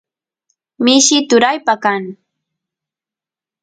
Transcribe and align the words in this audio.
mishi 0.83 1.17
turaypa 1.29 1.75
kan 1.83 2.03